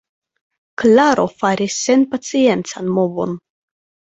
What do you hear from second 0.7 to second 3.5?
Klaro faris senpaciencan movon.